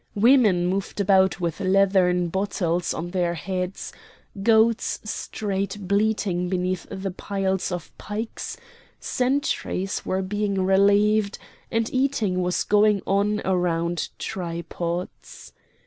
[0.15, 3.93] Women moved about with leathern bottles on their heads,
[4.41, 8.57] goats strayed bleating beneath the piles of pikes;
[8.99, 11.37] sentries were being relieved,
[11.69, 15.53] and eating was going on around tripods.